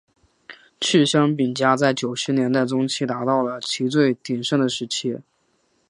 [0.79, 5.19] 趣香饼家在九十年代中期达到了其最鼎盛的时期。